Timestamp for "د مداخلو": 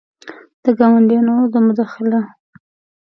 1.53-2.21